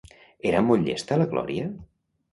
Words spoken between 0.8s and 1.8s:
llesta la Glòria?